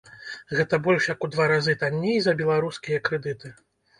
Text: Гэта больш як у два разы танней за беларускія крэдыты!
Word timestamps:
Гэта 0.59 0.79
больш 0.87 1.09
як 1.09 1.27
у 1.27 1.29
два 1.35 1.45
разы 1.51 1.75
танней 1.83 2.19
за 2.27 2.33
беларускія 2.41 3.03
крэдыты! 3.11 3.55